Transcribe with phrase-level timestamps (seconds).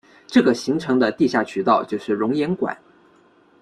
[0.25, 2.75] 这个形成的地下渠道就是熔岩管。